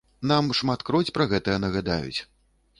[0.29, 2.19] Нам шматкроць пра гэтае нагадаюць.